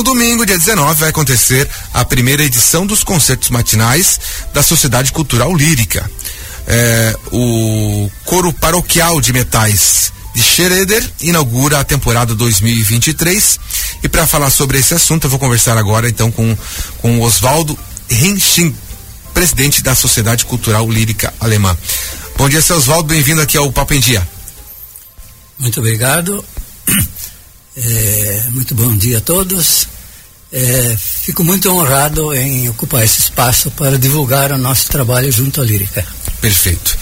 no 0.00 0.02
domingo, 0.02 0.46
dia 0.46 0.56
19, 0.56 0.98
vai 0.98 1.10
acontecer 1.10 1.68
a 1.92 2.02
primeira 2.06 2.42
edição 2.42 2.86
dos 2.86 3.04
concertos 3.04 3.50
matinais 3.50 4.18
da 4.52 4.62
Sociedade 4.62 5.12
Cultural 5.12 5.54
Lírica. 5.54 6.10
É, 6.66 7.14
o 7.30 8.10
Coro 8.24 8.50
Paroquial 8.50 9.20
de 9.20 9.30
Metais 9.30 10.10
de 10.34 10.40
Schroeder 10.40 11.06
inaugura 11.20 11.80
a 11.80 11.84
temporada 11.84 12.34
2023. 12.34 13.60
E 14.02 14.08
para 14.08 14.26
falar 14.26 14.48
sobre 14.48 14.78
esse 14.78 14.94
assunto, 14.94 15.24
eu 15.24 15.30
vou 15.30 15.38
conversar 15.38 15.76
agora 15.76 16.08
então 16.08 16.30
com, 16.30 16.56
com 17.02 17.20
Oswaldo 17.20 17.78
Hensching, 18.08 18.74
presidente 19.34 19.82
da 19.82 19.94
Sociedade 19.94 20.46
Cultural 20.46 20.90
Lírica 20.90 21.34
Alemã. 21.38 21.76
Bom 22.38 22.48
dia, 22.48 22.62
seu 22.62 22.76
Oswaldo, 22.76 23.08
bem-vindo 23.08 23.42
aqui 23.42 23.58
ao 23.58 23.70
Papo 23.70 23.92
em 23.92 24.00
Dia. 24.00 24.26
Muito 25.58 25.78
obrigado. 25.78 26.42
É, 27.76 28.44
muito 28.50 28.74
bom 28.74 28.96
dia 28.96 29.18
a 29.18 29.20
todos. 29.20 29.88
É, 30.52 30.96
fico 30.98 31.44
muito 31.44 31.70
honrado 31.70 32.34
em 32.34 32.68
ocupar 32.68 33.04
esse 33.04 33.20
espaço 33.20 33.70
para 33.70 33.98
divulgar 33.98 34.50
o 34.52 34.58
nosso 34.58 34.88
trabalho 34.88 35.30
junto 35.30 35.60
à 35.60 35.64
Lírica. 35.64 36.04
Perfeito. 36.40 36.96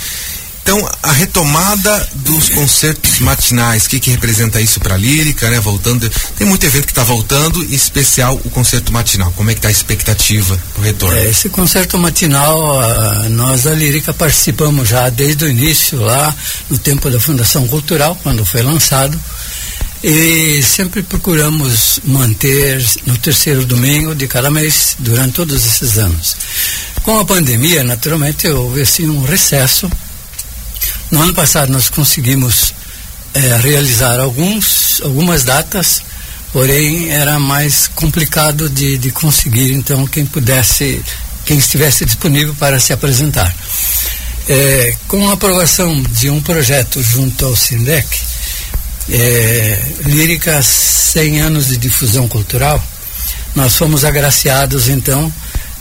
Então, 0.69 0.87
a 1.03 1.13
retomada 1.13 2.09
dos 2.17 2.51
concertos 2.51 3.21
matinais, 3.21 3.87
o 3.87 3.89
que, 3.89 3.99
que 3.99 4.11
representa 4.11 4.61
isso 4.61 4.79
para 4.79 4.97
a 4.97 4.99
lírica, 4.99 5.49
né? 5.49 5.59
Voltando, 5.59 6.11
tem 6.37 6.47
muito 6.47 6.67
evento 6.67 6.85
que 6.85 6.93
está 6.93 7.03
voltando, 7.03 7.65
em 7.65 7.73
especial 7.73 8.39
o 8.45 8.51
concerto 8.51 8.93
matinal. 8.93 9.33
Como 9.35 9.51
é 9.51 9.55
que 9.55 9.61
está 9.61 9.69
a 9.69 9.73
expectativa 9.73 10.61
do 10.77 10.83
retorno? 10.83 11.17
É, 11.17 11.31
esse 11.31 11.49
concerto 11.49 11.97
matinal, 11.97 12.79
a, 12.83 13.31
nós 13.31 13.63
da 13.63 13.73
lírica 13.73 14.13
participamos 14.13 14.87
já 14.87 15.09
desde 15.09 15.47
o 15.47 15.49
início 15.49 15.99
lá 16.03 16.37
no 16.69 16.77
tempo 16.77 17.09
da 17.09 17.19
Fundação 17.19 17.67
Cultural, 17.67 18.15
quando 18.23 18.45
foi 18.45 18.61
lançado. 18.61 19.19
E 20.03 20.63
sempre 20.63 21.03
procuramos 21.03 22.01
manter 22.05 22.85
no 23.05 23.19
terceiro 23.19 23.65
domingo 23.67 24.15
de 24.15 24.29
cada 24.29 24.51
mês 24.51 24.97
durante 24.99 25.33
todos 25.35 25.67
esses 25.67 25.99
anos. 25.99 26.37
Com 27.03 27.19
a 27.19 27.25
pandemia, 27.25 27.83
naturalmente, 27.83 28.47
houve 28.49 28.83
assim 28.83 29.09
um 29.09 29.25
recesso 29.25 29.91
no 31.11 31.23
ano 31.23 31.33
passado 31.33 31.73
nós 31.73 31.89
conseguimos 31.89 32.75
é, 33.33 33.57
realizar 33.57 34.21
alguns, 34.21 35.01
algumas 35.03 35.43
datas, 35.43 36.03
porém 36.53 37.11
era 37.11 37.39
mais 37.39 37.89
complicado 37.89 38.69
de, 38.69 38.99
de 38.99 39.11
conseguir, 39.11 39.73
então 39.73 40.07
quem 40.07 40.27
pudesse, 40.27 41.03
quem 41.47 41.57
estivesse 41.57 42.05
disponível 42.05 42.55
para 42.57 42.79
se 42.79 42.93
apresentar. 42.93 43.55
É, 44.51 44.95
com 45.07 45.29
a 45.29 45.35
aprovação 45.35 46.03
de 46.03 46.29
um 46.29 46.43
projeto 46.43 47.03
junto 47.03 47.47
ao 47.47 47.57
SINDEC, 47.57 48.07
é, 49.11 49.83
Lírica 50.05 50.63
100 50.63 51.41
anos 51.41 51.69
de 51.69 51.77
difusão 51.77 52.29
cultural, 52.29 52.83
nós 53.55 53.75
fomos 53.77 54.05
agraciados 54.05 54.89
então 54.89 55.33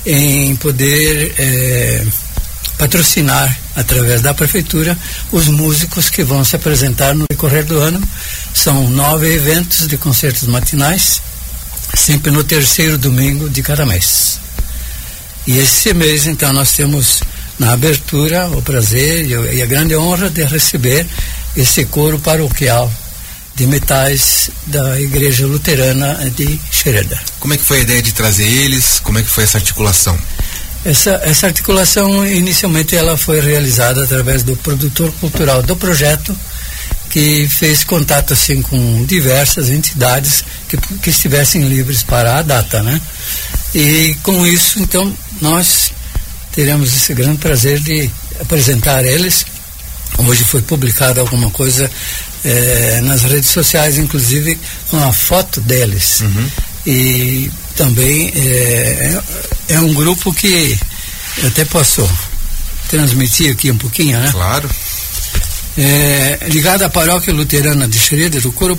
em 0.06 0.56
poder 0.56 1.34
é, 1.38 2.04
patrocinar, 2.78 3.58
através 3.76 4.22
da 4.22 4.34
prefeitura, 4.34 4.98
os 5.32 5.48
músicos 5.48 6.10
que 6.10 6.24
vão 6.24 6.44
se 6.46 6.56
apresentar 6.56 7.14
no 7.14 7.26
decorrer 7.30 7.66
do 7.66 7.78
ano. 7.78 8.02
São 8.54 8.90
nove 8.90 9.34
eventos 9.34 9.88
de 9.88 9.98
concertos 9.98 10.48
matinais, 10.48 11.22
sempre 11.94 12.32
no 12.32 12.44
terceiro 12.44 12.98
domingo 12.98 13.50
de 13.50 13.62
cada 13.62 13.86
mês. 13.86 14.40
E 15.46 15.58
esse 15.58 15.94
mês, 15.94 16.26
então, 16.26 16.54
nós 16.54 16.72
temos 16.72 17.22
na 17.60 17.74
abertura 17.74 18.48
o 18.50 18.62
prazer 18.62 19.26
e 19.54 19.62
a 19.62 19.66
grande 19.66 19.96
honra 19.96 20.30
de 20.30 20.44
receber 20.44 21.06
esse 21.56 21.86
coro 21.86 22.20
paroquial 22.20 22.92
de 23.58 23.66
metais 23.66 24.52
da 24.68 25.02
Igreja 25.02 25.48
Luterana 25.48 26.14
de 26.36 26.60
Xereda. 26.72 27.20
Como 27.40 27.56
é 27.56 27.58
que 27.58 27.64
foi 27.64 27.80
a 27.80 27.82
ideia 27.82 28.02
de 28.04 28.14
trazer 28.14 28.48
eles? 28.48 29.00
Como 29.00 29.18
é 29.18 29.24
que 29.24 29.30
foi 29.30 29.46
essa 29.46 29.58
articulação? 29.58 30.16
Essa, 30.86 31.20
essa 31.24 31.48
articulação, 31.48 32.24
inicialmente, 32.26 32.96
ela 32.96 33.18
foi 33.18 33.42
realizada 33.42 34.04
através 34.04 34.44
do 34.44 34.56
produtor 34.58 35.12
cultural 35.14 35.64
do 35.64 35.76
projeto, 35.76 36.38
que 37.10 37.48
fez 37.50 37.84
contato 37.84 38.34
assim 38.34 38.62
com 38.62 39.04
diversas 39.06 39.70
entidades 39.70 40.44
que, 40.70 40.78
que 40.78 41.10
estivessem 41.10 41.68
livres 41.68 42.04
para 42.04 42.38
a 42.38 42.44
data, 42.44 42.84
né? 42.84 43.02
E 43.74 44.16
com 44.22 44.46
isso, 44.46 44.80
então, 44.80 45.12
nós 45.42 45.92
teremos 46.54 46.96
esse 46.96 47.12
grande 47.16 47.40
prazer 47.40 47.80
de 47.80 48.08
apresentar 48.40 49.04
eles. 49.04 49.48
Hoje 50.18 50.44
foi 50.44 50.62
publicada 50.62 51.22
alguma 51.22 51.50
coisa 51.52 51.90
eh, 52.44 53.02
nas 53.04 53.24
redes 53.24 53.50
sociais, 53.50 53.98
inclusive 53.98 54.58
com 54.90 54.98
a 55.04 55.14
foto 55.14 55.62
deles. 55.62 56.22
Uhum. 56.22 56.50
E 56.86 57.52
também 57.76 58.32
é, 58.36 59.22
é 59.70 59.80
um 59.80 59.94
grupo 59.94 60.34
que 60.34 60.78
até 61.46 61.66
posso 61.66 62.10
transmitir 62.90 63.52
aqui 63.52 63.70
um 63.70 63.78
pouquinho, 63.78 64.20
né? 64.20 64.30
Claro. 64.32 64.70
É, 65.80 66.40
ligado 66.50 66.82
à 66.82 66.90
paróquia 66.90 67.32
luterana 67.32 67.88
de 67.88 68.00
Schroeder, 68.00 68.48
o 68.48 68.52
coro 68.52 68.76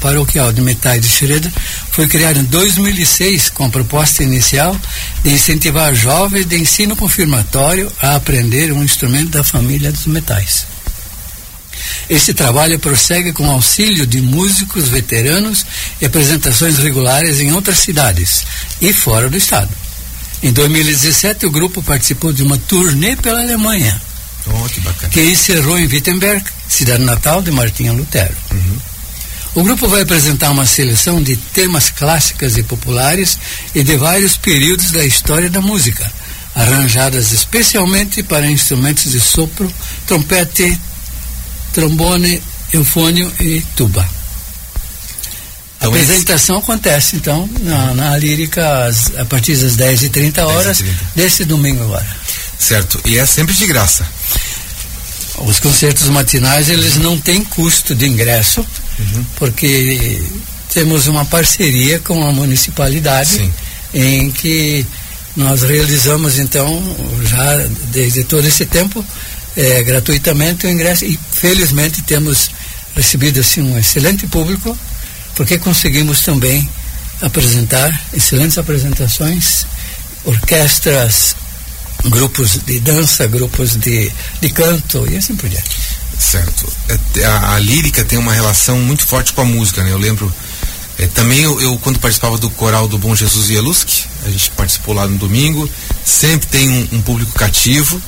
paroquial 0.00 0.50
de 0.50 0.62
metais 0.62 1.02
de 1.02 1.08
Schroeder 1.08 1.52
foi 1.92 2.08
criado 2.08 2.38
em 2.38 2.44
2006 2.44 3.50
com 3.50 3.66
a 3.66 3.68
proposta 3.68 4.22
inicial 4.22 4.74
de 5.22 5.30
incentivar 5.30 5.94
jovens 5.94 6.46
de 6.46 6.56
ensino 6.56 6.96
confirmatório 6.96 7.92
a 8.00 8.16
aprender 8.16 8.72
um 8.72 8.82
instrumento 8.82 9.28
da 9.28 9.44
família 9.44 9.92
dos 9.92 10.06
metais. 10.06 10.64
Esse 12.08 12.32
trabalho 12.32 12.78
prossegue 12.78 13.32
com 13.32 13.50
auxílio 13.50 14.06
de 14.06 14.22
músicos 14.22 14.88
veteranos 14.88 15.66
e 16.00 16.06
apresentações 16.06 16.78
regulares 16.78 17.40
em 17.40 17.52
outras 17.52 17.78
cidades 17.78 18.46
e 18.80 18.90
fora 18.90 19.28
do 19.28 19.36
estado. 19.36 19.68
Em 20.42 20.50
2017, 20.50 21.44
o 21.44 21.50
grupo 21.50 21.82
participou 21.82 22.32
de 22.32 22.42
uma 22.42 22.56
turnê 22.56 23.16
pela 23.16 23.40
Alemanha, 23.40 24.00
oh, 24.48 24.68
que, 24.68 25.08
que, 25.08 25.20
encerrou 25.22 25.78
em 25.78 25.86
Wittenberg, 25.86 26.44
cidade 26.68 27.04
natal 27.04 27.42
de 27.42 27.50
Martinho 27.50 27.94
Lutero. 27.94 28.34
Uhum. 28.52 28.78
O 29.56 29.62
grupo 29.62 29.88
vai 29.88 30.02
apresentar 30.02 30.50
uma 30.50 30.66
seleção 30.66 31.22
de 31.22 31.34
temas 31.34 31.88
clássicas 31.88 32.58
e 32.58 32.62
populares 32.62 33.38
e 33.74 33.82
de 33.82 33.96
vários 33.96 34.36
períodos 34.36 34.90
da 34.90 35.02
história 35.04 35.48
da 35.48 35.62
música, 35.62 36.12
arranjadas 36.54 37.32
especialmente 37.32 38.22
para 38.22 38.50
instrumentos 38.50 39.10
de 39.12 39.18
sopro, 39.18 39.72
trompete, 40.06 40.78
trombone, 41.72 42.42
eufônio 42.70 43.32
e 43.40 43.62
tuba. 43.74 44.06
Então, 45.76 45.90
a 45.90 45.94
apresentação 45.94 46.56
esse... 46.56 46.64
acontece, 46.64 47.16
então, 47.16 47.48
na, 47.60 47.94
na 47.94 48.16
Lírica, 48.18 48.90
a 49.18 49.24
partir 49.24 49.56
das 49.56 49.76
10h30 49.76 50.44
horas, 50.44 50.80
10 50.80 50.96
desse 51.14 51.44
domingo 51.44 51.82
agora. 51.82 52.06
Certo, 52.58 53.00
e 53.04 53.18
é 53.18 53.26
sempre 53.26 53.54
de 53.54 53.66
graça. 53.66 54.06
Os 55.38 55.60
concertos 55.60 56.08
matinais, 56.08 56.70
eles 56.70 56.96
não 56.96 57.18
têm 57.18 57.44
custo 57.44 57.94
de 57.94 58.06
ingresso, 58.06 58.64
uhum. 58.98 59.26
porque 59.36 60.22
temos 60.72 61.06
uma 61.06 61.24
parceria 61.24 61.98
com 62.00 62.26
a 62.26 62.32
municipalidade, 62.32 63.30
Sim. 63.30 63.52
em 63.92 64.30
que 64.30 64.86
nós 65.36 65.62
realizamos, 65.62 66.38
então, 66.38 66.82
já 67.24 67.66
desde 67.90 68.24
todo 68.24 68.46
esse 68.46 68.64
tempo, 68.64 69.04
é, 69.56 69.82
gratuitamente 69.82 70.66
o 70.66 70.70
ingresso 70.70 71.04
e 71.04 71.18
felizmente 71.32 72.02
temos 72.02 72.50
recebido 72.94 73.40
assim 73.40 73.60
um 73.60 73.78
excelente 73.78 74.26
público 74.26 74.76
porque 75.34 75.58
conseguimos 75.58 76.22
também 76.22 76.68
apresentar 77.20 77.90
excelentes 78.12 78.58
apresentações, 78.58 79.66
orquestras, 80.24 81.36
grupos 82.04 82.58
de 82.64 82.80
dança, 82.80 83.26
grupos 83.26 83.76
de, 83.76 84.10
de 84.40 84.50
canto 84.50 85.06
e 85.10 85.16
assim 85.16 85.34
por 85.34 85.48
diante. 85.48 85.76
Certo. 86.18 86.72
É, 86.88 87.24
a, 87.24 87.54
a 87.54 87.58
lírica 87.58 88.04
tem 88.04 88.18
uma 88.18 88.32
relação 88.32 88.78
muito 88.78 89.06
forte 89.06 89.32
com 89.32 89.42
a 89.42 89.44
música, 89.44 89.82
né? 89.82 89.92
Eu 89.92 89.98
lembro 89.98 90.32
é, 90.98 91.06
também 91.06 91.40
eu, 91.40 91.60
eu, 91.60 91.78
quando 91.78 91.98
participava 91.98 92.38
do 92.38 92.48
coral 92.50 92.88
do 92.88 92.96
Bom 92.96 93.14
Jesus 93.14 93.50
Elusque, 93.50 94.04
a 94.24 94.30
gente 94.30 94.50
participou 94.52 94.94
lá 94.94 95.06
no 95.06 95.18
domingo, 95.18 95.68
sempre 96.04 96.46
tem 96.46 96.68
um, 96.68 96.88
um 96.92 97.02
público 97.02 97.32
cativo 97.32 98.00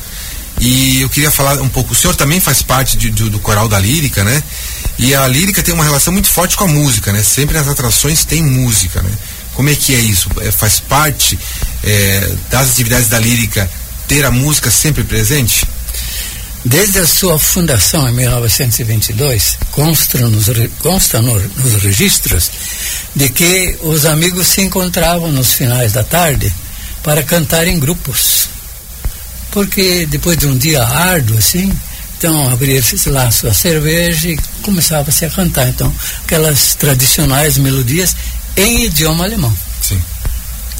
e 0.60 1.02
eu 1.02 1.08
queria 1.08 1.30
falar 1.30 1.60
um 1.60 1.68
pouco, 1.68 1.92
o 1.92 1.94
senhor 1.94 2.16
também 2.16 2.40
faz 2.40 2.62
parte 2.62 2.96
de, 2.96 3.10
do, 3.10 3.30
do 3.30 3.38
coral 3.38 3.68
da 3.68 3.78
lírica, 3.78 4.24
né? 4.24 4.42
E 4.98 5.14
a 5.14 5.28
lírica 5.28 5.62
tem 5.62 5.72
uma 5.72 5.84
relação 5.84 6.12
muito 6.12 6.28
forte 6.28 6.56
com 6.56 6.64
a 6.64 6.68
música, 6.68 7.12
né? 7.12 7.22
Sempre 7.22 7.56
nas 7.56 7.68
atrações 7.68 8.24
tem 8.24 8.42
música, 8.42 9.02
né? 9.02 9.10
Como 9.58 9.69
é 9.70 9.75
que 9.75 9.93
é 9.93 9.99
isso? 9.99 10.31
É, 10.40 10.52
faz 10.52 10.78
parte 10.78 11.37
é, 11.82 12.32
das 12.49 12.70
atividades 12.70 13.08
da 13.08 13.19
lírica 13.19 13.69
ter 14.06 14.25
a 14.25 14.31
música 14.31 14.70
sempre 14.70 15.02
presente? 15.02 15.66
Desde 16.64 17.00
a 17.00 17.06
sua 17.08 17.40
fundação 17.40 18.08
em 18.08 18.12
1922, 18.12 19.58
consta 19.72 20.20
nos, 20.28 20.46
consta 20.78 21.20
no, 21.20 21.37
nos 21.40 21.82
registros 21.82 22.52
de 23.16 23.31
que 23.31 23.76
os 23.82 24.06
amigos 24.06 24.46
se 24.46 24.60
encontravam 24.60 25.32
nos 25.32 25.52
finais 25.55 25.93
da 25.93 26.04
tarde 26.04 26.54
para 27.02 27.25
cantar 27.25 27.66
em 27.66 27.81
grupos 27.81 28.49
porque 29.50 30.06
depois 30.06 30.38
de 30.38 30.46
um 30.46 30.56
dia 30.56 30.84
árduo 30.84 31.37
assim, 31.37 31.76
então 32.16 32.49
abria-se 32.49 33.08
lá 33.08 33.25
a 33.25 33.32
sua 33.32 33.52
cerveja 33.52 34.28
e 34.28 34.38
começava-se 34.62 35.25
a 35.25 35.31
cantar. 35.31 35.69
Então, 35.69 35.93
aquelas 36.22 36.76
tradicionais 36.76 37.58
melodias 37.58 38.14
em 38.58 38.84
idioma 38.84 39.25
alemão. 39.25 39.56
Sim. 39.81 40.00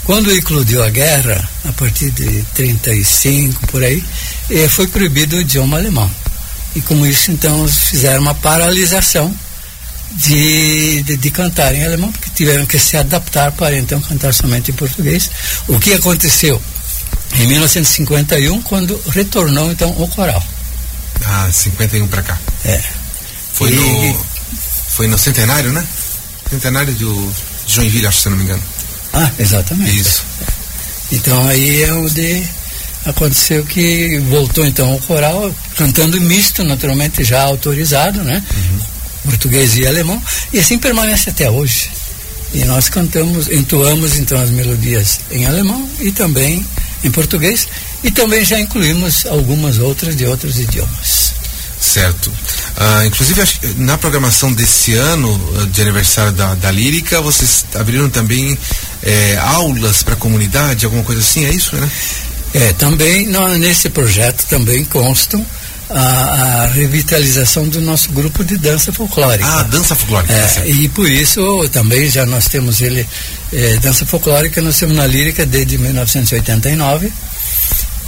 Quando 0.05 0.33
eclodiu 0.33 0.83
a 0.83 0.91
guerra, 0.91 1.49
a 1.65 1.73
partir 1.73 2.11
de 2.11 2.43
35 2.55 3.67
por 3.69 3.83
aí, 3.83 4.03
eh, 4.51 4.69
foi 4.69 4.87
proibido 4.89 5.37
o 5.37 5.41
idioma 5.41 5.77
alemão. 5.77 6.11
E 6.75 6.81
com 6.81 7.07
isso, 7.07 7.31
então, 7.31 7.67
fizeram 7.69 8.21
uma 8.23 8.35
paralisação 8.35 9.35
de, 10.13 11.03
de, 11.03 11.17
de, 11.17 11.31
cantar 11.31 11.75
em 11.75 11.85
alemão, 11.85 12.11
porque 12.11 12.31
tiveram 12.35 12.67
que 12.67 12.79
se 12.79 12.97
adaptar 12.97 13.53
para 13.53 13.77
então 13.77 14.01
cantar 14.01 14.33
somente 14.33 14.71
em 14.71 14.75
português. 14.75 15.31
O 15.67 15.79
que 15.79 15.93
aconteceu 15.93 16.61
em 17.35 17.47
1951, 17.47 18.63
quando 18.63 19.01
retornou 19.11 19.71
então 19.71 19.91
o 19.91 20.09
coral. 20.09 20.43
Ah, 21.25 21.49
51 21.53 22.09
para 22.09 22.23
cá. 22.23 22.39
É. 22.65 22.83
Foi, 23.53 23.71
e, 23.71 23.75
no, 23.75 24.27
foi 24.91 25.07
no 25.07 25.19
centenário, 25.19 25.73
né? 25.73 25.87
Centenário 26.51 26.95
do 26.95 27.35
Joinville, 27.69 28.07
acho, 28.07 28.23
se 28.23 28.29
não 28.29 28.37
me 28.37 28.45
engano. 28.45 28.63
Ah, 29.13 29.31
exatamente. 29.39 29.99
Isso. 29.99 30.25
Então 31.13 31.47
aí 31.47 31.83
é 31.83 31.93
o 31.93 32.09
de 32.09 32.45
aconteceu 33.05 33.65
que 33.65 34.19
voltou 34.29 34.67
então 34.67 34.95
o 34.95 35.01
coral 35.03 35.55
cantando 35.77 36.21
misto, 36.21 36.63
naturalmente 36.65 37.25
já 37.25 37.43
autorizado, 37.43 38.23
né? 38.23 38.43
Uhum. 38.55 38.81
Português 39.31 39.77
e 39.77 39.87
alemão, 39.87 40.23
e 40.53 40.59
assim 40.59 40.79
permanece 40.79 41.31
até 41.31 41.51
hoje. 41.51 41.91
E 42.53 42.65
nós 42.65 42.89
cantamos, 42.89 43.49
entoamos 43.49 44.17
então 44.17 44.41
as 44.41 44.51
melodias 44.51 45.21
em 45.31 45.47
alemão 45.47 45.89
e 46.01 46.11
também 46.11 46.65
em 47.05 47.11
português, 47.11 47.69
e 48.03 48.11
também 48.11 48.45
já 48.45 48.59
incluímos 48.59 49.27
algumas 49.27 49.79
outras 49.79 50.17
de 50.17 50.27
outros 50.27 50.59
idiomas. 50.59 51.38
Certo. 51.81 52.33
Ah, 52.77 53.07
inclusive, 53.07 53.41
na 53.77 53.97
programação 53.97 54.53
desse 54.53 54.95
ano 54.95 55.41
ah, 55.57 55.67
de 55.67 55.81
aniversário 55.81 56.33
da, 56.33 56.55
da 56.55 56.71
Lírica, 56.71 57.21
vocês 57.21 57.65
abriram 57.75 58.11
também 58.11 58.59
é, 59.03 59.39
aulas 59.41 60.03
para 60.03 60.15
a 60.15 60.17
comunidade, 60.17 60.85
alguma 60.85 61.05
coisa 61.05 61.21
assim, 61.21 61.45
é 61.45 61.51
isso, 61.51 61.77
né? 61.77 61.89
É, 62.55 62.73
também 62.73 63.29
nesse 63.59 63.91
projeto 63.91 64.47
também 64.49 64.83
constam 64.85 65.45
a, 65.91 66.01
a, 66.01 66.67
revitalização 66.69 67.69
do 67.69 67.81
nosso 67.81 68.11
grupo 68.11 68.43
de 68.43 68.57
dança 68.57 68.93
folclórica. 68.93 69.47
Ah, 69.47 69.63
dança 69.63 69.95
folclórica. 69.95 70.33
É, 70.33 70.47
tá 70.47 70.67
e 70.67 70.89
por 70.89 71.11
isso 71.11 71.69
também 71.71 72.09
já 72.11 72.25
nós 72.27 72.49
temos 72.49 72.81
ele, 72.81 73.07
é, 73.53 73.77
dança 73.77 74.05
folclórica, 74.07 74.63
nós 74.63 74.79
temos 74.79 74.97
na 74.97 75.07
lírica 75.07 75.45
desde 75.47 75.79
1989 75.79 77.13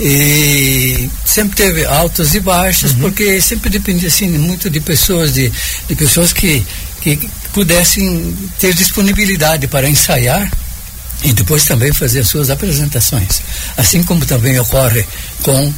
e 0.01 1.11
sempre 1.27 1.57
teve 1.57 1.85
altos 1.85 2.35
e 2.35 2.41
baixos, 2.41 2.93
uhum. 2.93 3.01
porque 3.01 3.39
sempre 3.41 3.69
dependia 3.69 4.09
assim 4.09 4.29
muito 4.29 4.71
de 4.71 4.81
pessoas, 4.81 5.35
de, 5.35 5.53
de 5.87 5.95
pessoas 5.95 6.33
que, 6.33 6.65
que 7.03 7.31
pudessem 7.53 8.35
ter 8.59 8.73
disponibilidade 8.75 9.67
para 9.67 9.89
ensaiar 9.89 10.51
e 11.23 11.35
depois 11.35 11.67
também 11.67 11.93
fazer 11.93 12.21
as 12.21 12.29
suas 12.29 12.49
apresentações. 12.49 13.43
Assim 13.77 14.03
como 14.03 14.25
também 14.25 14.59
ocorre 14.59 15.05
com 15.43 15.73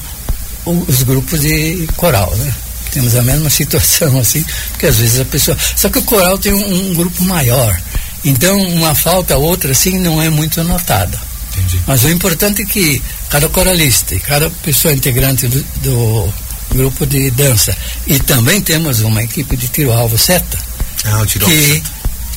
os 0.65 1.03
grupos 1.03 1.41
de 1.41 1.89
coral, 1.97 2.33
né? 2.37 2.55
Temos 2.93 3.17
a 3.17 3.23
mesma 3.23 3.51
situação 3.51 4.21
assim, 4.21 4.45
porque 4.71 4.87
às 4.87 4.99
vezes 4.99 5.19
a 5.19 5.25
pessoa. 5.25 5.59
Só 5.75 5.89
que 5.89 5.99
o 5.99 6.03
coral 6.03 6.39
tem 6.39 6.53
um, 6.53 6.91
um 6.91 6.95
grupo 6.95 7.25
maior. 7.25 7.77
Então 8.25 8.57
uma 8.57 8.95
falta, 8.95 9.37
outra 9.37 9.73
assim, 9.73 9.99
não 9.99 10.23
é 10.23 10.31
muito 10.31 10.63
notada. 10.63 11.31
Entendi. 11.73 11.85
Mas 11.87 12.05
o 12.05 12.09
importante 12.09 12.63
é 12.63 12.65
que 12.65 13.03
cada 13.29 13.49
coralista 13.49 14.15
e 14.15 14.21
cada 14.21 14.51
pessoa 14.51 14.93
integrante 14.93 15.49
do, 15.49 15.63
do 15.83 16.35
grupo 16.75 17.07
de 17.07 17.31
dança 17.31 17.77
e 18.07 18.19
também 18.19 18.61
temos 18.61 19.01
uma 19.01 19.23
equipe 19.23 19.57
de 19.57 19.69
tiro-alvo 19.69 20.17
seta 20.19 20.59
ah, 21.05 21.25
que 21.27 21.39
seta. 21.39 21.91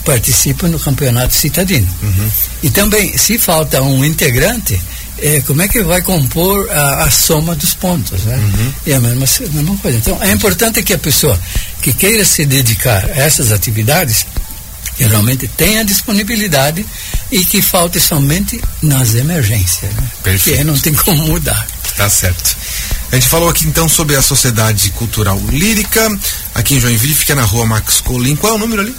participa 0.04 0.68
no 0.68 0.80
campeonato 0.80 1.34
citadino. 1.34 1.88
Uhum. 2.02 2.30
E 2.64 2.70
também, 2.70 3.18
se 3.18 3.38
falta 3.38 3.82
um 3.82 4.04
integrante, 4.04 4.80
é, 5.20 5.42
como 5.42 5.62
é 5.62 5.68
que 5.68 5.82
vai 5.84 6.02
compor 6.02 6.70
a, 6.70 7.04
a 7.04 7.12
soma 7.12 7.56
dos 7.56 7.74
pontos, 7.74 8.24
né? 8.24 8.36
Uhum. 8.36 8.74
E 8.86 8.94
a 8.94 9.00
mesma, 9.00 9.26
a 9.26 9.54
mesma 9.54 9.78
coisa. 9.78 9.98
Então, 9.98 10.22
é 10.22 10.32
importante 10.32 10.84
que 10.84 10.94
a 10.94 10.98
pessoa 10.98 11.40
que 11.82 11.94
queira 11.94 12.26
se 12.26 12.46
dedicar 12.46 13.06
a 13.06 13.20
essas 13.20 13.52
atividades 13.52 14.26
que 14.98 15.04
realmente 15.04 15.48
tenha 15.48 15.84
disponibilidade 15.84 16.86
e 17.32 17.44
que 17.44 17.62
falte 17.62 18.00
somente 18.00 18.62
nas 18.82 19.16
emergências, 19.16 19.94
né? 19.94 20.12
Perfeito. 20.24 20.58
Porque 20.58 20.64
não 20.64 20.78
tem 20.78 20.94
como 20.94 21.28
mudar. 21.28 21.68
Tá 21.98 22.10
certo. 22.10 22.58
A 23.12 23.16
gente 23.16 23.28
falou 23.28 23.48
aqui 23.48 23.66
então 23.68 23.88
sobre 23.88 24.16
a 24.16 24.22
Sociedade 24.22 24.90
Cultural 24.92 25.40
Lírica, 25.50 26.10
aqui 26.54 26.76
em 26.76 26.80
Joinville, 26.80 27.16
fica 27.16 27.34
na 27.34 27.44
rua 27.44 27.66
Max 27.66 28.02
Colim. 28.02 28.36
Qual 28.36 28.54
é 28.54 28.56
o 28.56 28.60
número 28.60 28.82
ali? 28.82 28.94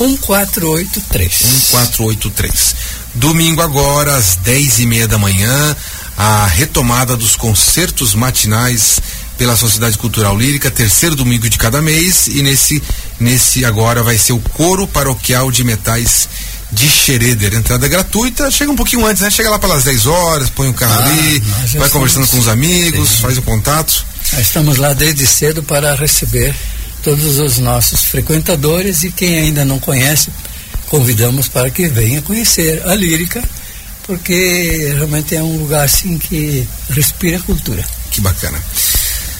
1483. 0.00 1.42
1483. 1.72 2.76
Domingo 3.14 3.60
agora, 3.60 4.16
às 4.16 4.36
10 4.36 4.78
e 4.80 4.86
meia 4.86 5.06
da 5.06 5.18
manhã, 5.18 5.76
a 6.16 6.46
retomada 6.46 7.16
dos 7.16 7.36
concertos 7.36 8.14
matinais 8.14 9.00
pela 9.36 9.56
Sociedade 9.56 9.98
Cultural 9.98 10.36
Lírica, 10.36 10.70
terceiro 10.70 11.14
domingo 11.14 11.48
de 11.48 11.58
cada 11.58 11.80
mês, 11.80 12.26
e 12.26 12.42
nesse, 12.42 12.82
nesse 13.20 13.64
agora 13.64 14.02
vai 14.02 14.18
ser 14.18 14.32
o 14.32 14.40
coro 14.40 14.86
paroquial 14.86 15.50
de 15.50 15.62
metais 15.62 16.28
de 16.70 16.88
Xereder. 16.88 17.54
Entrada 17.54 17.88
gratuita, 17.88 18.50
chega 18.50 18.70
um 18.70 18.76
pouquinho 18.76 19.06
antes, 19.06 19.22
né? 19.22 19.30
Chega 19.30 19.50
lá 19.50 19.58
pelas 19.58 19.84
10 19.84 20.06
horas, 20.06 20.50
põe 20.50 20.68
o 20.68 20.74
carro 20.74 21.00
ah, 21.00 21.04
ali, 21.04 21.42
vai 21.78 21.88
conversando 21.88 22.26
com 22.26 22.38
os 22.38 22.48
amigos, 22.48 23.08
sim. 23.08 23.22
faz 23.22 23.38
o 23.38 23.42
contato. 23.42 24.04
Estamos 24.38 24.76
lá 24.76 24.92
desde 24.92 25.26
cedo 25.26 25.62
para 25.62 25.94
receber 25.94 26.54
todos 27.02 27.38
os 27.38 27.58
nossos 27.58 28.04
frequentadores 28.04 29.04
e 29.04 29.10
quem 29.10 29.38
ainda 29.38 29.64
não 29.64 29.78
conhece, 29.78 30.30
convidamos 30.88 31.48
para 31.48 31.70
que 31.70 31.86
venha 31.88 32.20
conhecer 32.22 32.82
a 32.86 32.94
Lírica, 32.94 33.42
porque 34.04 34.92
realmente 34.94 35.34
é 35.34 35.42
um 35.42 35.56
lugar 35.58 35.84
assim 35.84 36.18
que 36.18 36.66
respira 36.90 37.38
cultura. 37.40 37.84
Que 38.10 38.20
bacana. 38.20 38.58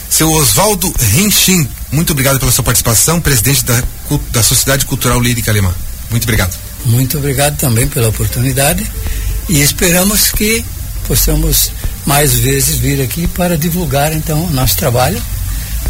Seu 0.09 0.31
Oswaldo 0.31 0.91
Rinchin, 0.99 1.67
muito 1.91 2.11
obrigado 2.11 2.39
pela 2.39 2.51
sua 2.51 2.63
participação, 2.63 3.21
presidente 3.21 3.63
da, 3.63 3.83
da 4.31 4.43
Sociedade 4.43 4.85
Cultural 4.85 5.21
Lírica 5.21 5.51
Alemã. 5.51 5.73
Muito 6.09 6.23
obrigado. 6.23 6.68
Muito 6.85 7.17
obrigado 7.17 7.57
também 7.57 7.87
pela 7.87 8.09
oportunidade 8.09 8.85
e 9.47 9.61
esperamos 9.61 10.31
que 10.31 10.63
possamos 11.07 11.71
mais 12.05 12.33
vezes 12.33 12.77
vir 12.77 13.01
aqui 13.01 13.27
para 13.27 13.57
divulgar 13.57 14.13
então 14.13 14.45
o 14.45 14.49
nosso 14.51 14.77
trabalho, 14.77 15.21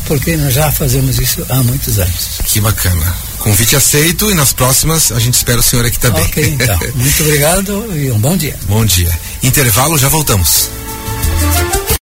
porque 0.06 0.36
nós 0.38 0.54
já 0.54 0.72
fazemos 0.72 1.20
isso 1.20 1.46
há 1.50 1.62
muitos 1.64 2.00
anos. 2.00 2.40
Que 2.46 2.60
bacana. 2.60 3.16
Convite 3.40 3.76
aceito 3.76 4.30
e 4.32 4.34
nas 4.34 4.52
próximas 4.52 5.12
a 5.12 5.20
gente 5.20 5.36
espera 5.36 5.60
o 5.60 5.64
senhor 5.64 5.86
aqui 5.86 6.00
também. 6.00 6.24
Ok, 6.24 6.44
então. 6.60 6.80
Muito 6.96 7.24
obrigado 7.24 7.96
e 7.96 8.12
um 8.12 8.20
bom 8.20 8.36
dia. 8.36 8.56
Bom 8.68 8.86
dia. 8.86 9.18
Intervalo, 9.44 9.98
já 9.98 10.10
voltamos. 10.10 10.70